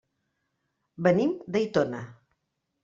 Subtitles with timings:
[1.09, 2.05] Venim d'Aitona.